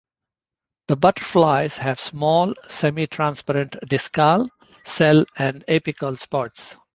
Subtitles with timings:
[0.87, 4.49] The butterflies have small, semi-transparent discal,
[4.83, 6.75] cell and apical spots.